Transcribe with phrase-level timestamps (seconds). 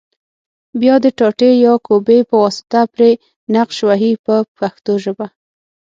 [0.79, 3.11] بیا د ټاټې یا کوبې په واسطه پرې
[3.53, 5.27] نقش وهي په پښتو ژبه.